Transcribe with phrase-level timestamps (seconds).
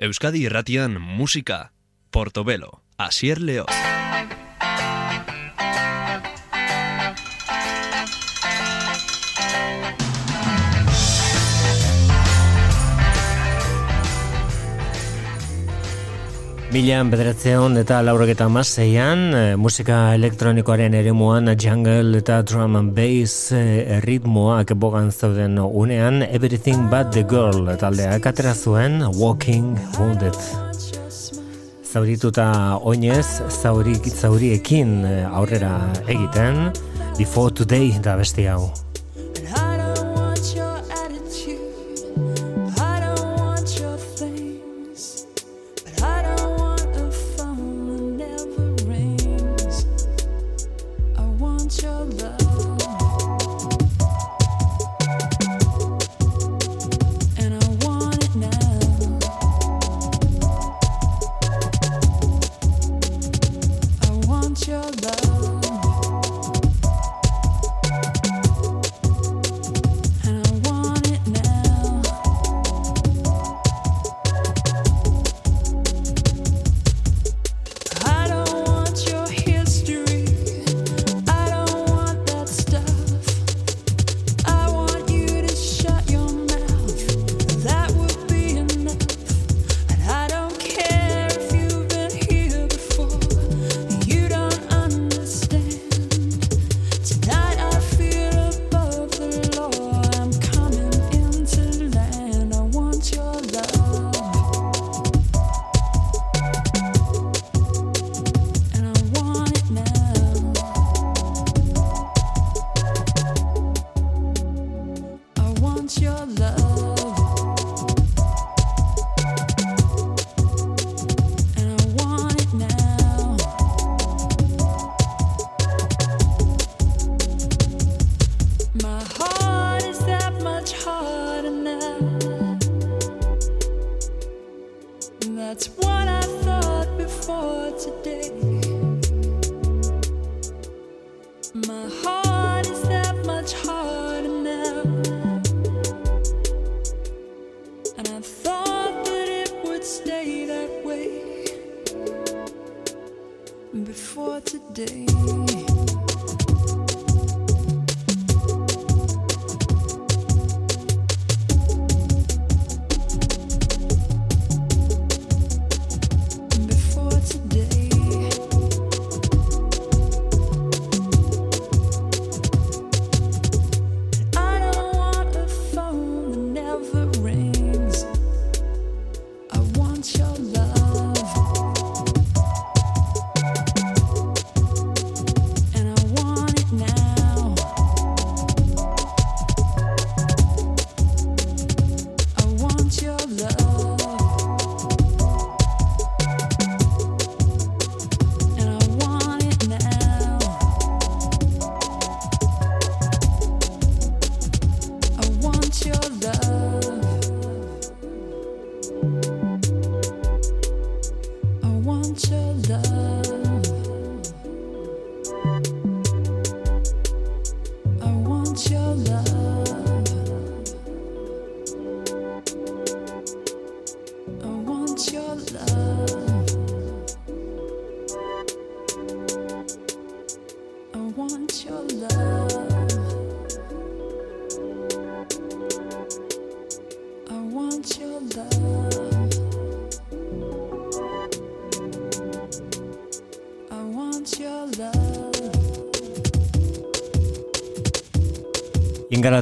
[0.00, 1.72] Euskadi Irratian Musika,
[2.12, 3.97] Portobelo, Asier Leoz.
[16.68, 22.92] Milan bederatzeon eta laurok eta maseian, eh, musika elektronikoaren ere muan, jungle eta drum and
[22.92, 30.36] bass e, ritmoak bogan zauden unean, everything but the girl, taldea katera zuen, walking wounded.
[31.88, 35.72] Zaurituta oinez, zaurik, zauriekin eh, aurrera
[36.06, 36.68] egiten,
[37.16, 38.87] before today da besti hau.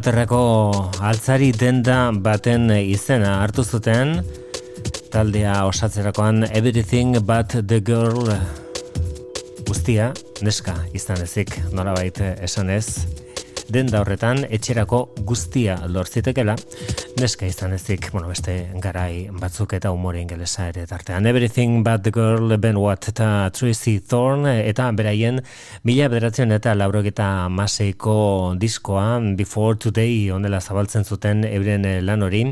[0.07, 4.21] Ingalaterrako altzari denda baten izena hartu zuten.
[5.11, 8.31] Taldea osatzerakoan Everything But The Girl
[9.67, 10.13] guztia,
[10.47, 12.87] neska izan ezik norabait esan ez
[13.67, 16.55] denda horretan etxerako guztia lortzitekela
[17.17, 18.53] neska izan ezik, bueno, beste
[18.83, 21.25] garai batzuk eta umore ingelesa ere tartean.
[21.27, 25.41] Everything but the girl, Ben Watt eta Tracy Thorne, eta beraien
[25.89, 29.07] mila bederatzen eta laurogeta maseiko diskoa,
[29.39, 32.43] Before Today, ondela zabaltzen zuten euren lan hori.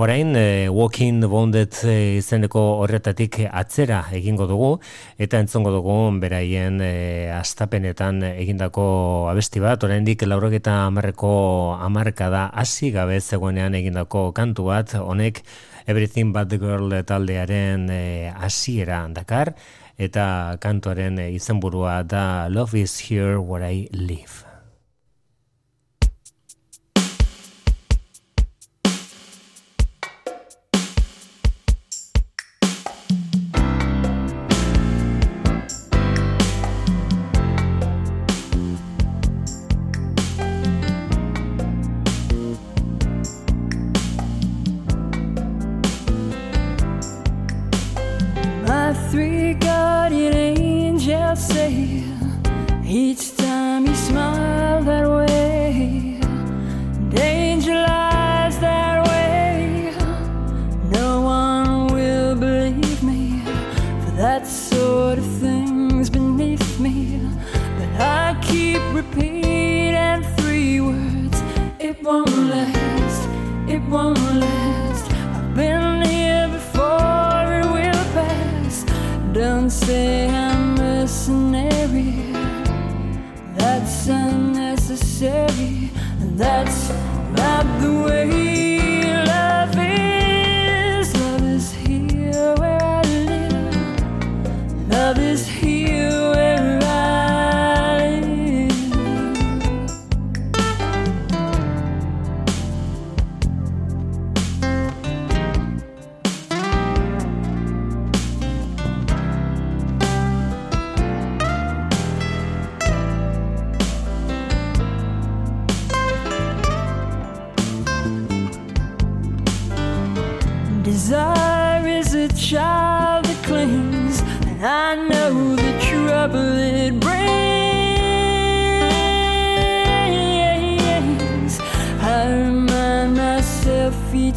[0.00, 4.72] Orain, eh, Walking Wounded eh, izeneko horretatik atzera egingo dugu,
[5.18, 13.20] eta entzongo dugu beraien eh, astapenetan egindako abesti bat, oraindik laurogeta amarreko amarkada hasi gabe
[13.20, 15.42] zegoenean egindako izeneko kantu bat, honek
[15.86, 19.54] Everything But The Girl taldearen eh, hasiera dakar,
[19.98, 24.45] eta kantuaren izenburua da Love Is Here Where I Live.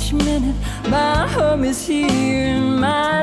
[0.10, 0.56] each minute
[0.90, 3.19] my home is here in my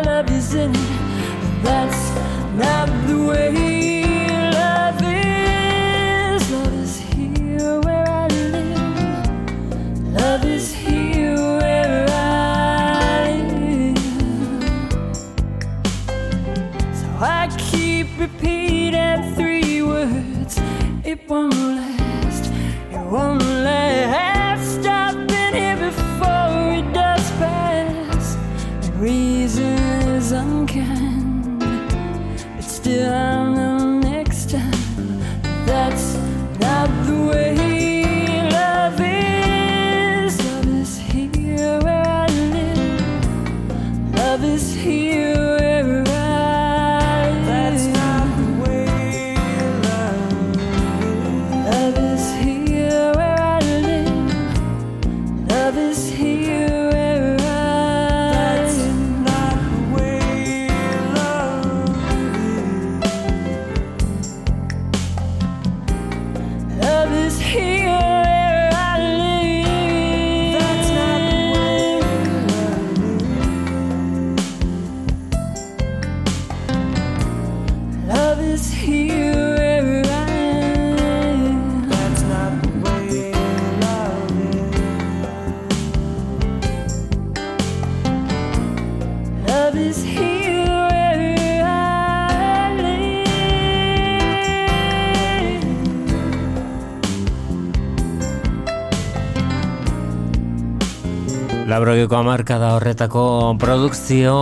[101.77, 103.23] Labrogeko amarkada horretako
[103.61, 104.37] produkzio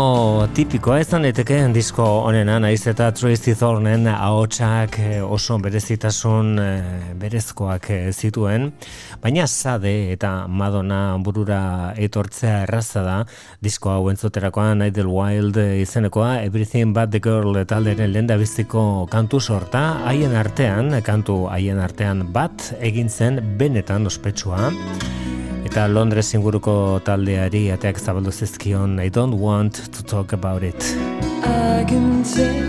[0.54, 7.88] tipikoa ezan eteke disko onena, naiz eta Tracy Thornen ahotsak eh, oso berezitasun eh, berezkoak
[7.90, 8.68] eh, zituen,
[9.24, 11.58] baina Sade eta Madonna burura
[11.98, 13.18] etortzea erraza da.
[13.58, 20.04] Disko hau entzuterakoan Idle Wild izenekoa Everything But The Girl talderen lenda biziko kantu sorta,
[20.06, 24.70] haien artean, kantu haien artean bat egin zen benetan ospetsua
[25.74, 30.84] eta Londres inguruko taldeari ateak zabaldu zizkion I don't want to talk about it.
[31.42, 32.62] I can tell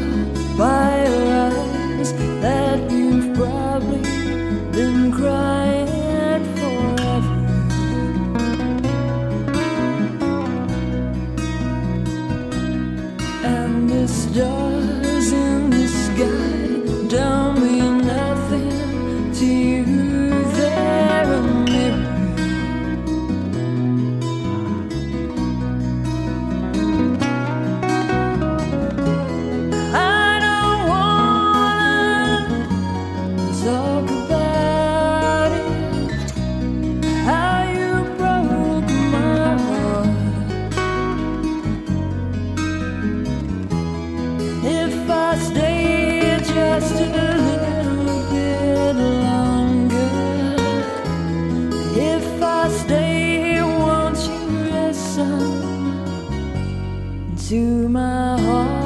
[0.57, 4.01] by your eyes that you've probably
[4.73, 7.37] been crying forever.
[13.53, 14.74] And the stars
[57.51, 58.84] Lenda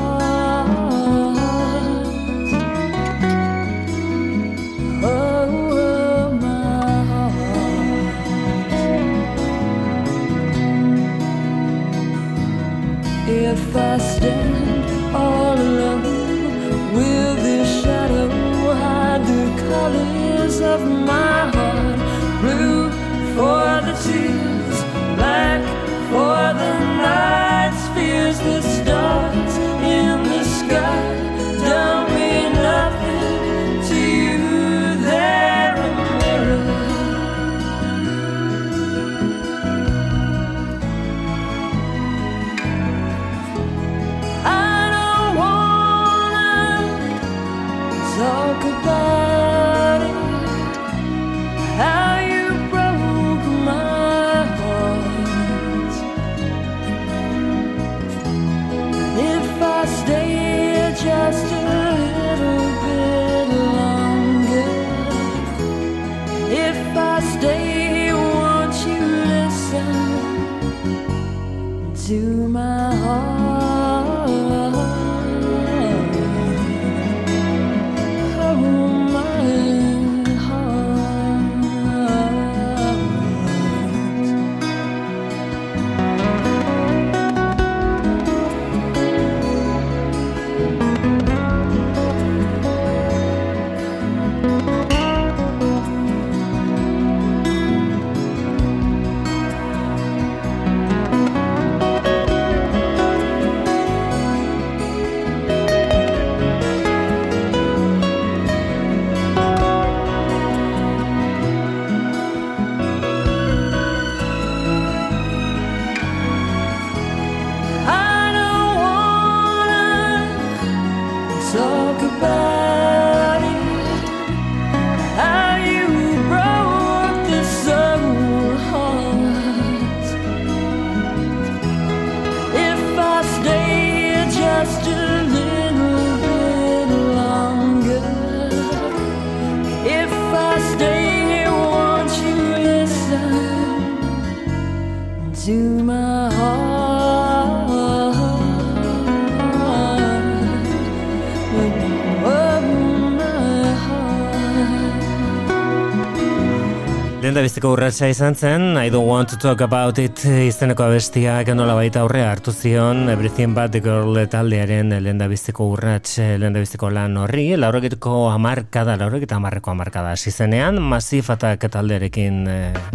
[157.50, 162.04] biziko urratxa izan zen, I don't want to talk about it izeneko abestia genola baita
[162.04, 167.48] aurrea hartu zion Everything But The Girl taldearen lenda biziko urratx, lenda biziko lan horri,
[167.58, 172.86] laurogitko amarkada, laurogitko amarreko amarkada zizenean, Massive Attack taldearekin eh,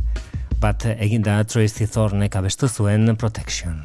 [0.63, 3.83] bat eginda Tracy Thornek abestu zuen Protection.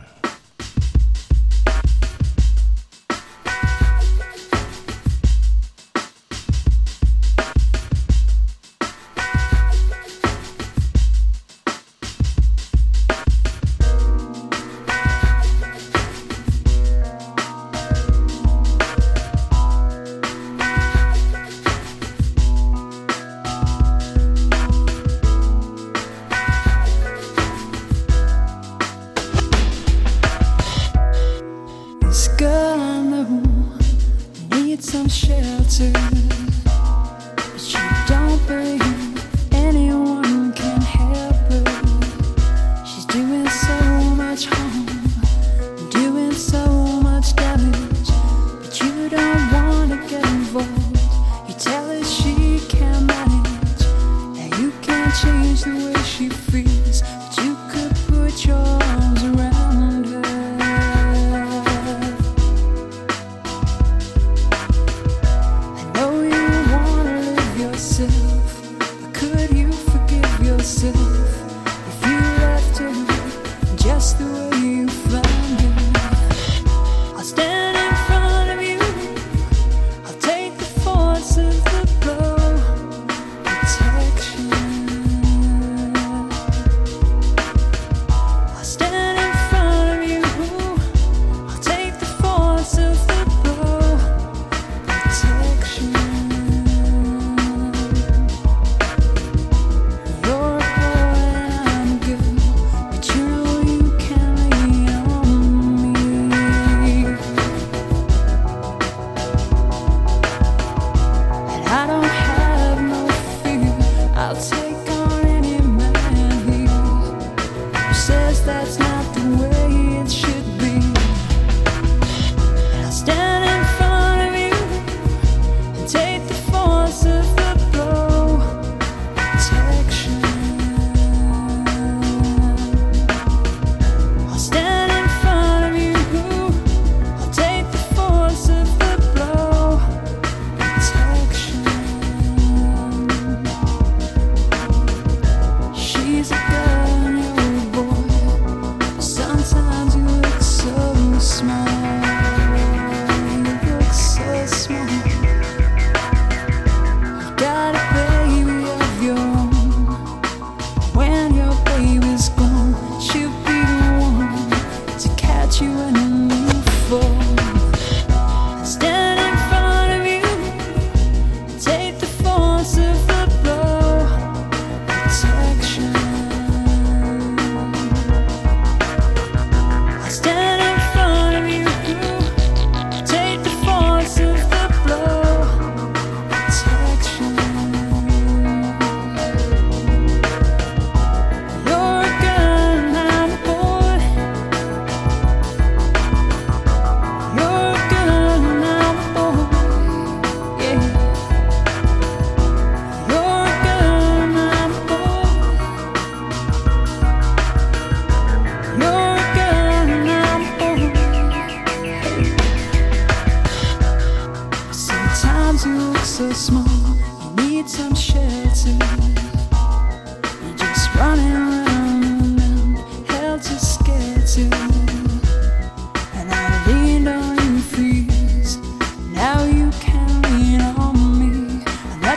[129.40, 130.19] Protection.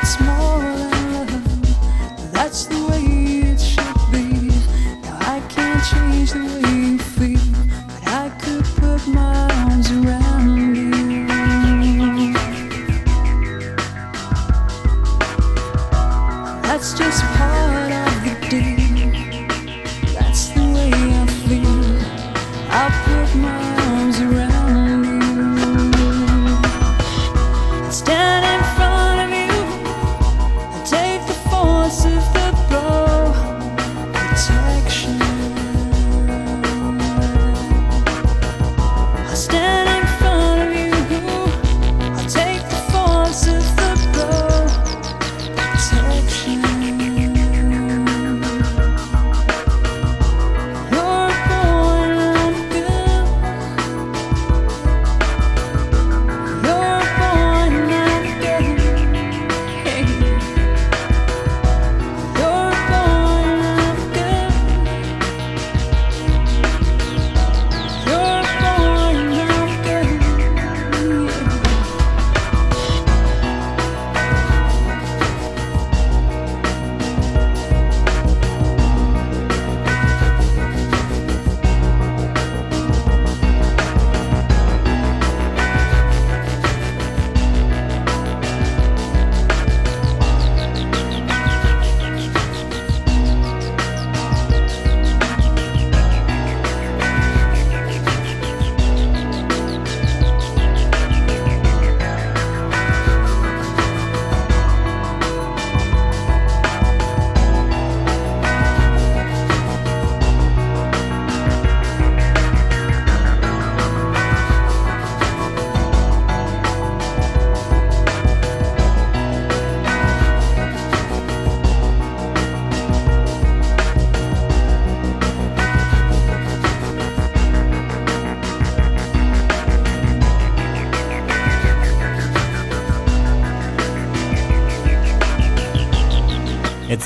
[0.03, 0.52] what's more.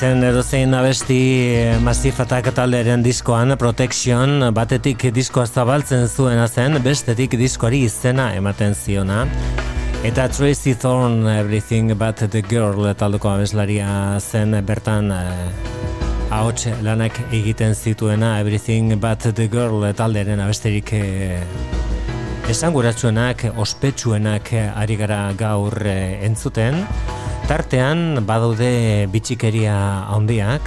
[0.06, 1.16] zen edozein abesti
[1.50, 8.76] eh, Massive Attack taldearen diskoan Protection batetik diskoa zabaltzen zuena zen, bestetik diskoari izena ematen
[8.78, 9.24] ziona.
[10.06, 13.88] Eta Tracy Thorn Everything But The Girl taldeko abeslaria
[14.20, 21.42] zen bertan eh, ahots lanak egiten zituena Everything But The Girl talderen abesterik eh,
[22.52, 26.84] esanguratsuenak, ospetsuenak ari gara gaur entzuten
[27.46, 29.78] Tartean badaude bitxikeria
[30.10, 30.66] handiak.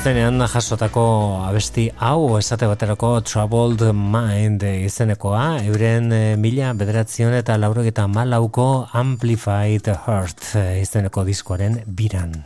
[0.00, 1.02] zuzenean jasotako
[1.44, 9.92] abesti hau esate baterako Troubled Mind izenekoa, euren eh, mila bederatzion eta laurogeta malauko Amplified
[9.92, 12.38] Heart eh, izeneko diskoaren biran.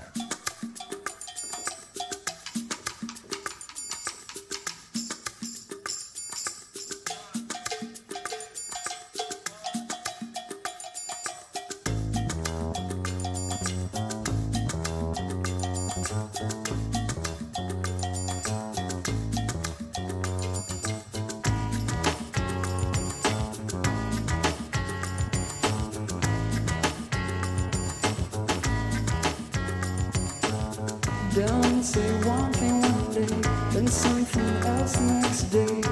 [31.94, 33.26] say one thing one day,
[33.72, 35.83] then something else next day.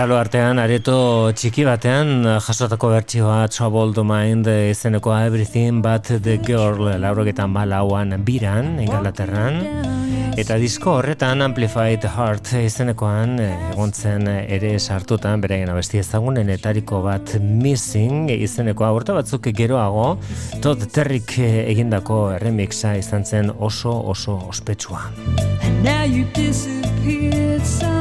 [0.00, 0.94] Txalo artean, areto
[1.36, 8.78] txiki batean, jasotako bertsioa Trouble to Mind izeneko Everything But The Girl laurogetan balauan biran,
[8.80, 9.60] ingalaterran.
[10.40, 18.32] Eta disko horretan Amplified Heart izenekoan egontzen ere sartutan, beraien abesti ezagunen etariko bat Missing
[18.40, 20.14] izenekoa urte batzuk geroago,
[20.64, 25.10] Todd Terrik egindako remixa izan zen oso oso ospetsua.
[25.60, 27.99] And now you disappeared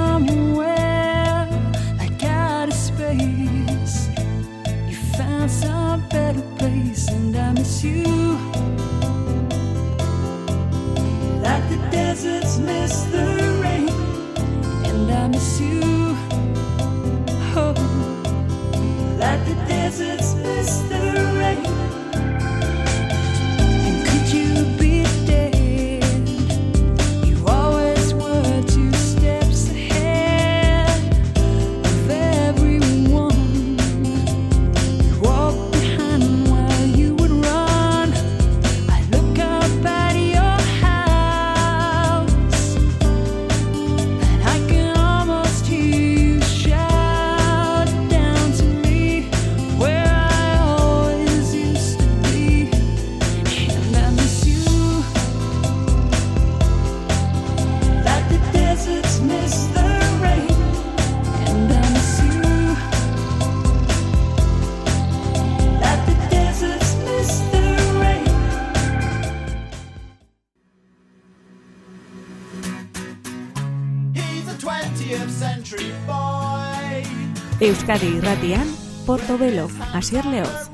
[77.89, 78.67] Euskadi irratian,
[79.07, 80.69] Porto Belo, Asier Leoz.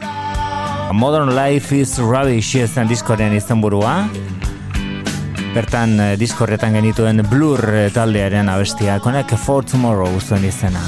[0.92, 3.94] Modern Life is Rubbish ezan diskoren izan burua.
[5.56, 7.64] Bertan eh, diskorretan genituen Blur
[7.96, 10.84] taldearen abestia, konek For Tomorrow guztuen izena.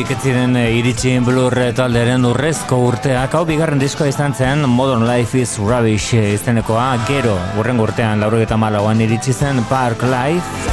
[0.00, 5.02] Lehenik ez ziren eh, iritsi blur talderen urrezko urteak, hau bigarren diskoa izan zen Modern
[5.04, 10.72] Life is Rubbish izenekoa, gero urren urtean laurogeta malauan iritsi zen Park Life,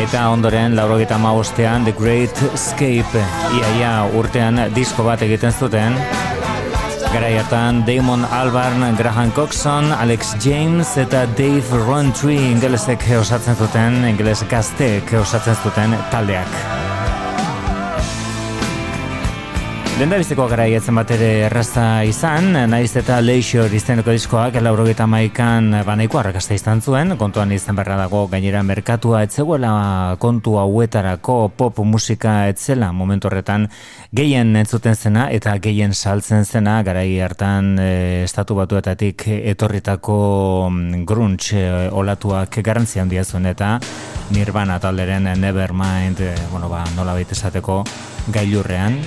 [0.00, 3.26] eta ondoren laurogeta maostean The Great Escape,
[3.58, 6.00] iaia urtean disko bat egiten zuten,
[7.12, 15.12] Garaiatan Damon Albarn, Graham Coxon, Alex James eta Dave Rowntree ingelesek osatzen zuten, ingeles gazteek
[15.20, 16.75] osatzen zuten taldeak.
[19.96, 25.70] Lenda biziko gara etzen bat ere erraza izan, naiz eta Leisure izteneko diskoak laurogeta maikan
[25.86, 29.70] banaiko arrakasta izan zuen, kontuan izan berra dago gainera merkatua etzegoela
[30.20, 33.64] kontu hauetarako pop musika etzela momentu horretan
[34.12, 37.88] gehien entzuten zena eta gehien saltzen zena garai hartan e,
[38.26, 40.18] estatu batuetatik etorritako
[40.74, 43.78] mm, grunge e, olatuak garrantzia handia zuen eta
[44.36, 47.80] Nirvana talderen Nevermind, e, bueno ba, nola baita esateko
[48.28, 49.00] gailurrean.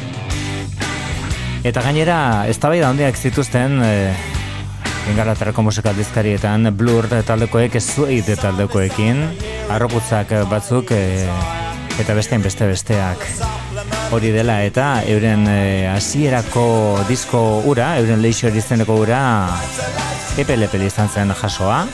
[1.60, 4.13] Eta gainera, ez da handiak zituzten, e,
[5.12, 9.19] ingalaterako musikal dizkarietan, blur taldekoek, suede taldekoekin,
[9.69, 11.28] arroputzak batzuk, e,
[12.00, 13.28] eta bestein beste besteak.
[14.15, 19.22] Hori dela, eta euren e, hasierako disko ura, euren leisure izeneko ura,
[20.39, 21.86] epelepel izan zen jasoa.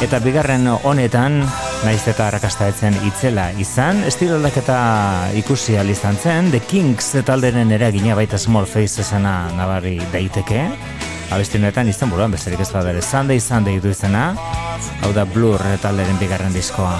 [0.00, 1.42] Eta bigarren honetan,
[1.84, 4.78] naiz eta arrakastaetzen itzela izan, estilo aldaketa
[5.38, 10.68] ikusi izan zen, The Kings talderen eragina baita Small Face esena nabari daiteke,
[11.30, 14.34] abesti honetan izan buruan, bezerik ez badere, Sunday Sunday du izena,
[15.02, 16.96] hau da Blur talderen bigarren diskoa.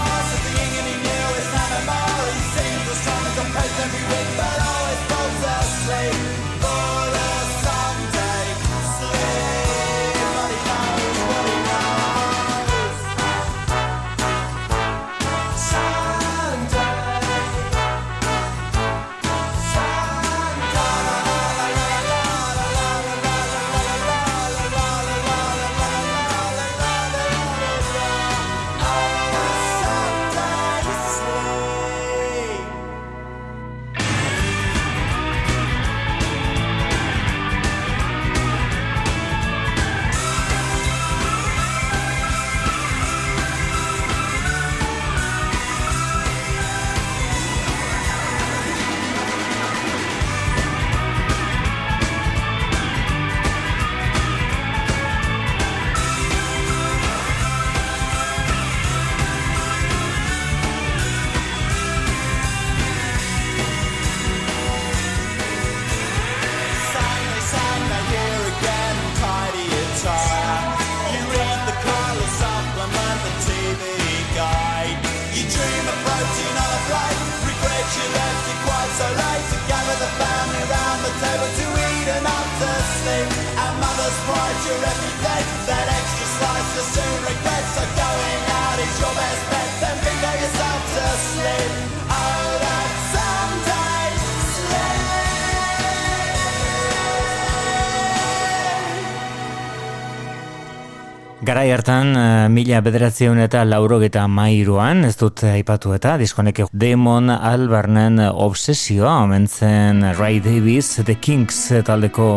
[101.48, 108.20] Garai hartan, uh, mila bederatzieun eta laurogeta mairuan, ez dut aipatu eta, diskonek Demon Albarnen
[108.28, 112.28] obsesioa, omentzen Ray Davis, The Kings taldeko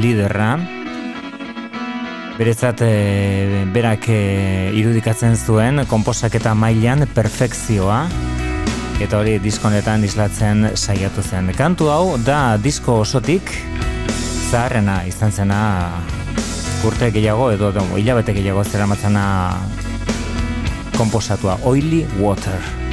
[0.00, 0.54] liderra.
[2.38, 8.04] Berezat, e, berak e, irudikatzen zuen, komposak eta mailan perfekzioa,
[9.02, 11.50] eta hori diskonetan islatzen saiatu zen.
[11.58, 13.50] Kantu hau, da disko osotik,
[14.48, 15.60] zaharrena izan zena
[16.86, 19.24] urte gehiago edo hilabete gehiago zera matzana
[20.96, 22.87] komposatua Oily Water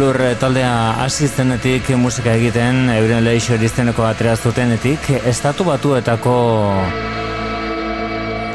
[0.00, 6.36] Blur taldea hasi zenetik musika egiten, euren lehixo erizteneko atera zutenetik, estatu batuetako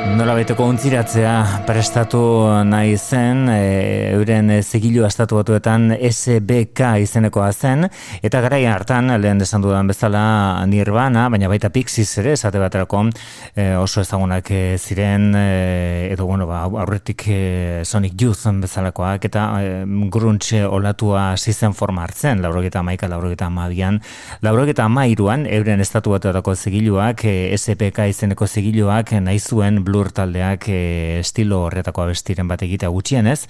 [0.06, 2.20] Nola baiteko untziratzea prestatu
[2.70, 7.88] nahi zen, e, euren zigilu estatu batuetan SBK izenekoa zen,
[8.22, 13.02] eta gara hartan, lehen desan dudan bezala Nirvana, baina baita Pixies ere, esate baterako
[13.56, 19.48] e, oso ezagunak e, ziren, e, edo bueno, ba, aurretik e, Sonic Youth bezalakoak, eta
[19.64, 19.74] e,
[20.14, 24.00] gruntxe olatua zizen forma hartzen, laurogeta maika, laurogeta amabian,
[24.46, 31.20] laurogeta amairuan, euren estatu batuetako zigiluak, e, SBK izeneko zigiluak, nahi zuen Blur taldeak e,
[31.22, 33.46] estilo horretako abestiren bat egitea gutxienez.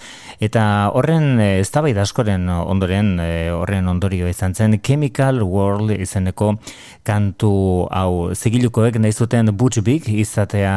[0.46, 6.52] Eta horren e, eztabaida askoren ondoren e, horren ondorio izan zen Chemical World izeneko
[7.08, 7.50] kantu
[7.90, 8.30] hau.
[8.36, 10.76] Zigilukoek nahi zuten Butch Big izatea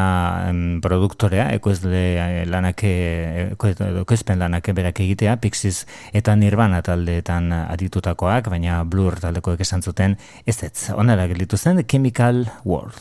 [0.49, 5.83] em, produktorea ekoizle lanak ekoizpen lanak berak egitea Pixies
[6.17, 10.17] eta Nirvana taldeetan aditutakoak baina Blur taldekoek esan zuten
[10.47, 12.97] ez ez onara gelitu zen Chemical World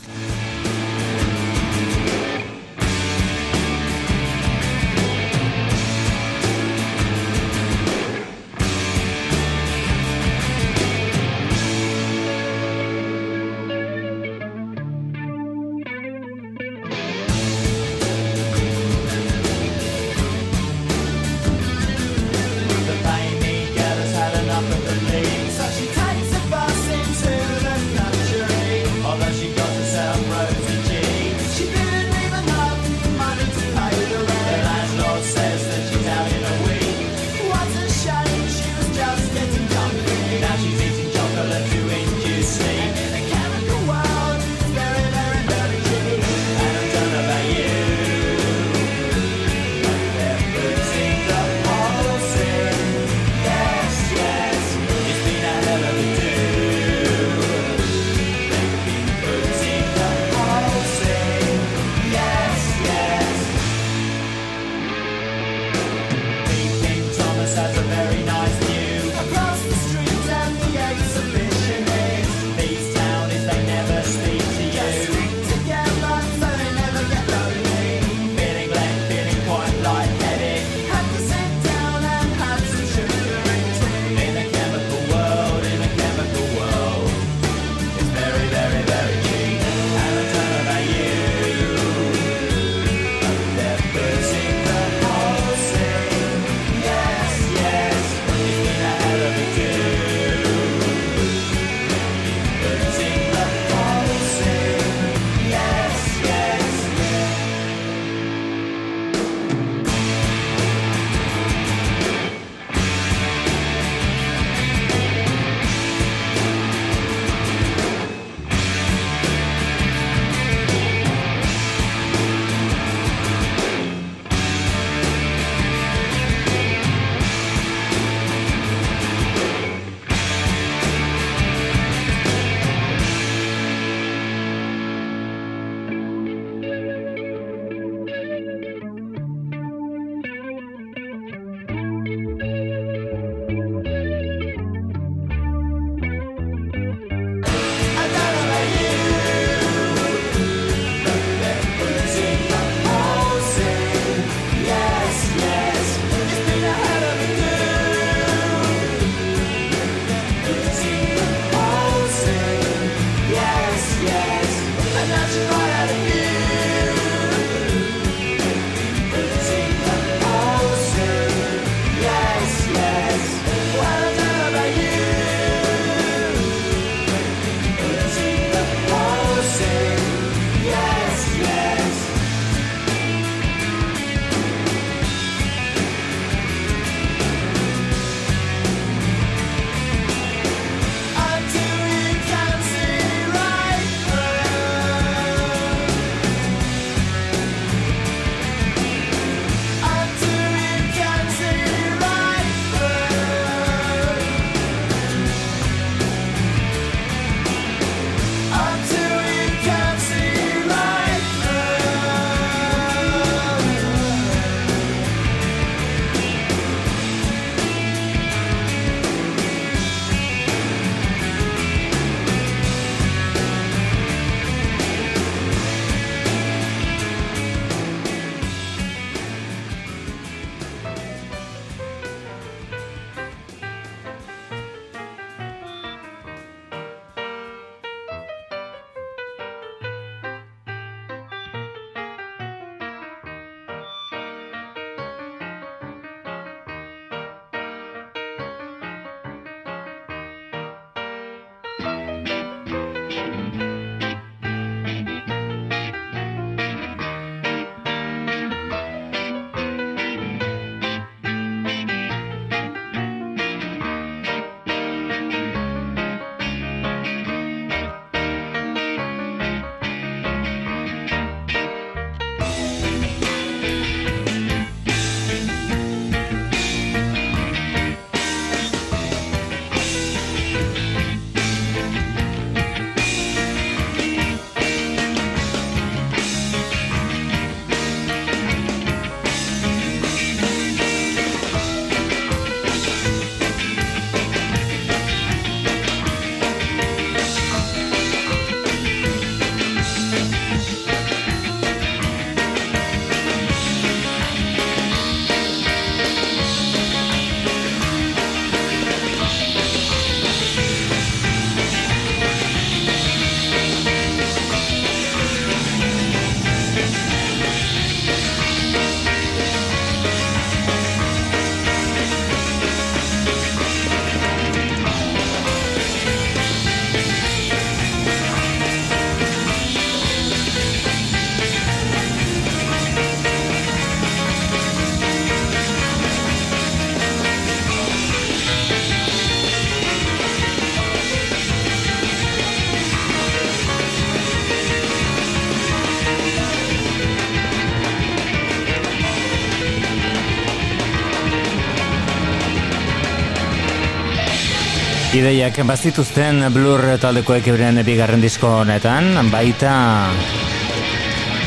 [355.17, 359.71] Ideiak bazituzten Blur taldekoek euren bigarren disko honetan, baita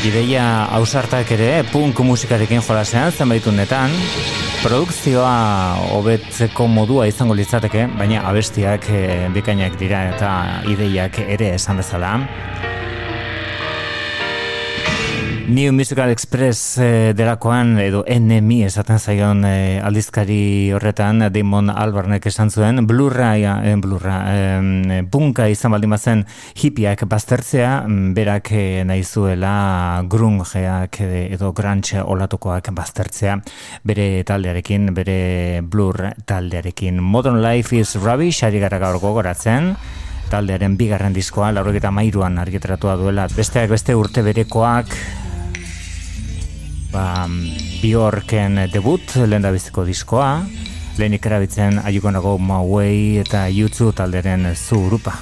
[0.08, 3.94] ideia ausartak ere punk musikarekin jolasean zenbaitunetan,
[4.64, 5.36] produkzioa
[5.94, 10.32] hobetzeko modua izango litzateke, baina abestiak eh, bikainak dira eta
[10.74, 12.16] ideiak ere esan bezala.
[15.50, 22.52] New Musical Express eh, derakoan edo NMI esaten zaion eh, aldizkari horretan Damon Albarnek esan
[22.54, 26.22] zuen blurra, ja, eh, blurra eh, bunka izan baldin bazen
[26.54, 33.40] hipiak baztertzea mm, berak eh, nahi zuela grungeak edo grantxe olatukoak baztertzea
[33.82, 37.02] bere taldearekin, bere blur taldearekin.
[37.02, 39.74] Modern Life is Rubbish ari gara gaur gogoratzen.
[40.30, 44.94] Taldearen bigarren diskoa, laurek mairuan argitaratua duela, besteak beste urte berekoak,
[46.92, 47.26] ba,
[47.80, 50.42] Bjorken debut, lehen da biziko diskoa,
[50.98, 55.16] lehen ikarabitzen ayukonago Mauei eta Jutsu talderen zurupa.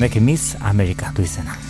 [0.00, 1.69] Nek Miss Amerika du izena.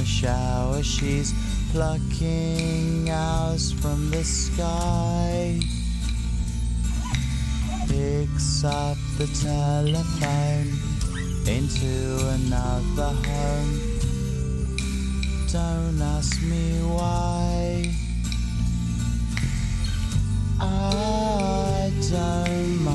[0.00, 0.82] The shower.
[0.82, 1.34] She's
[1.72, 5.60] plucking hours from the sky.
[7.86, 10.68] Picks up the telephone
[11.46, 11.92] into
[12.36, 13.72] another home.
[15.52, 17.92] Don't ask me why.
[20.60, 22.89] I don't mind.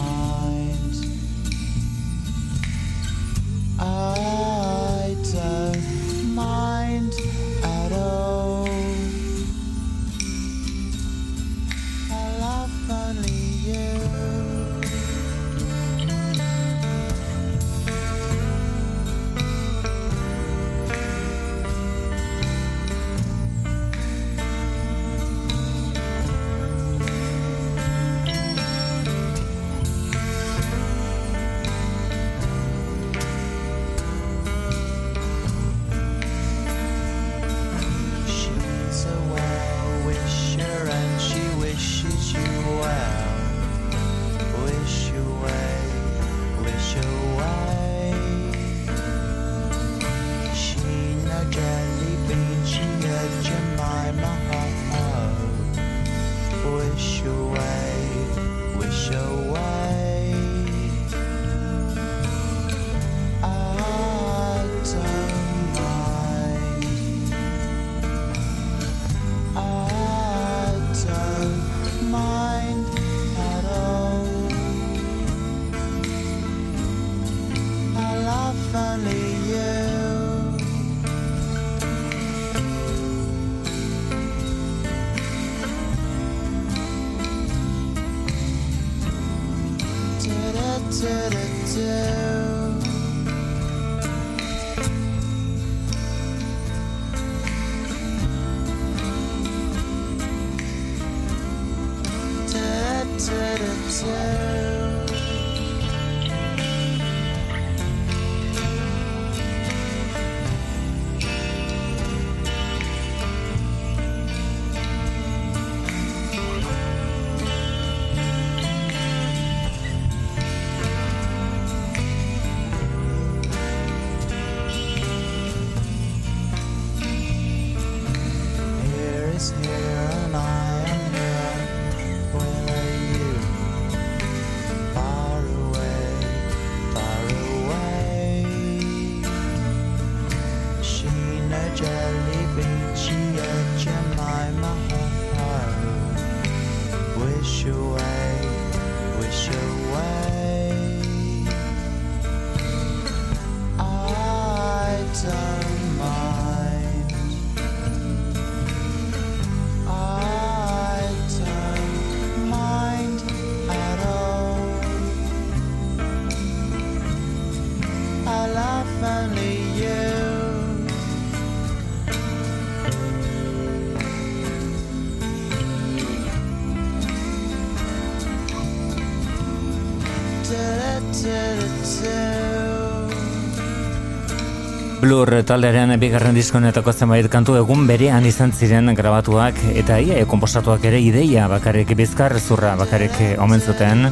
[185.45, 191.45] Taldearen bigarren diskonetako zenbait kantu egun berean izan ziren grabatuak eta ia konpostatuak ere ideia
[191.51, 194.07] bakarrik bizkar zurra bakarrik omen zuten.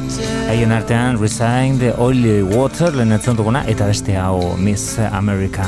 [0.48, 5.66] Haien artean Resigned Oily Water lehenetzen duguna eta beste hau Miss America.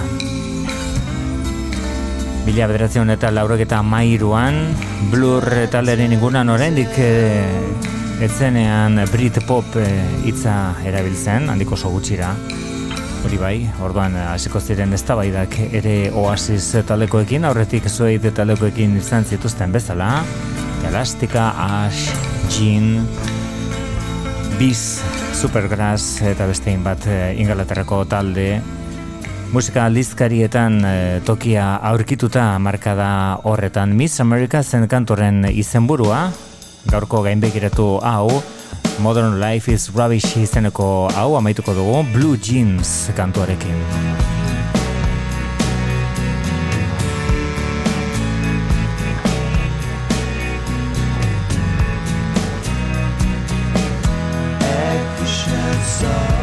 [2.46, 4.60] Mila bederatzen eta laurek eta mairuan
[5.10, 9.90] Blur taldearen ingunan oraindik eh, etzenean Brit Pop eh,
[10.28, 12.36] hitza erabiltzen handiko so gutxira
[13.26, 19.72] Hori bai, orduan eh, hasiko ziren eztabaidak ere Oasis talekoekin, aurretik zueit talekoekin izan zituzten
[19.74, 20.20] bezala.
[20.86, 22.12] Elastika, Ash,
[22.54, 23.00] Jean,
[24.60, 24.82] Biz,
[25.34, 28.60] Supergrass eta bestein bat eh, ingalaterrako talde.
[29.50, 33.08] Musika aldizkarietan eh, tokia aurkituta markada
[33.42, 36.28] horretan Miss America zen kantoren izenburua,
[36.94, 38.38] gaurko gainbegiratu hau,
[38.98, 43.76] Modern Life is Rubbish izeneko hau amaituko dugu Blue Jeans kantuarekin.
[56.02, 56.35] this